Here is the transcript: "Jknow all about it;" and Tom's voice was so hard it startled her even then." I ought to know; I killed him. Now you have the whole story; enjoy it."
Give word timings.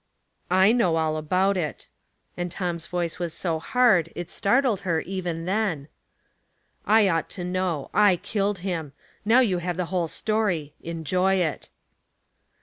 "Jknow 0.49 0.97
all 0.97 1.15
about 1.15 1.55
it;" 1.57 1.87
and 2.35 2.49
Tom's 2.49 2.87
voice 2.87 3.19
was 3.19 3.35
so 3.35 3.59
hard 3.59 4.11
it 4.15 4.31
startled 4.31 4.79
her 4.79 5.01
even 5.01 5.45
then." 5.45 5.89
I 6.87 7.07
ought 7.07 7.29
to 7.37 7.43
know; 7.43 7.91
I 7.93 8.15
killed 8.15 8.57
him. 8.65 8.93
Now 9.25 9.41
you 9.41 9.59
have 9.59 9.77
the 9.77 9.85
whole 9.93 10.07
story; 10.07 10.73
enjoy 10.81 11.35
it." 11.35 11.69